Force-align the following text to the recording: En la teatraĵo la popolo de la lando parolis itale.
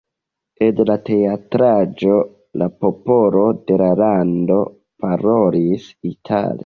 En 0.67 0.79
la 0.89 0.93
teatraĵo 1.09 2.15
la 2.61 2.69
popolo 2.85 3.43
de 3.69 3.77
la 3.83 3.91
lando 4.03 4.59
parolis 5.05 5.87
itale. 6.15 6.59